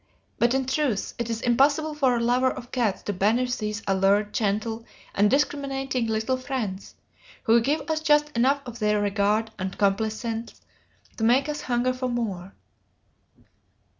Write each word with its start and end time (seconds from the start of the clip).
But, 0.39 0.55
in 0.55 0.65
truth, 0.65 1.13
it 1.19 1.29
is 1.29 1.43
impossible 1.43 1.93
for 1.93 2.15
a 2.15 2.19
lover 2.19 2.49
of 2.49 2.71
cats 2.71 3.03
to 3.03 3.13
banish 3.13 3.57
these 3.57 3.83
alert, 3.85 4.33
gentle, 4.33 4.83
and 5.13 5.29
discriminating 5.29 6.07
little 6.07 6.37
friends, 6.37 6.95
who 7.43 7.61
give 7.61 7.81
us 7.87 7.99
just 7.99 8.35
enough 8.35 8.63
of 8.65 8.79
their 8.79 8.99
regard 8.99 9.51
and 9.59 9.77
complaisance 9.77 10.59
to 11.17 11.23
make 11.23 11.47
us 11.47 11.61
hunger 11.61 11.93
for 11.93 12.09
more. 12.09 12.55